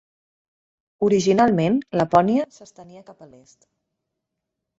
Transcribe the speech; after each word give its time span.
Originalment, 1.07 1.77
Lapònia 2.01 2.47
s'estenia 2.57 3.05
cap 3.11 3.21
a 3.27 3.31
l'est. 3.35 3.71